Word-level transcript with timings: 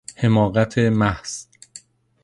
حماقت 0.15 0.77
محض 0.77 1.45